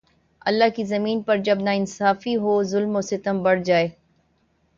[0.41, 3.87] اللہ کی زمین پر جب ناانصافی ہو، ظلم و ستم بڑھ جائے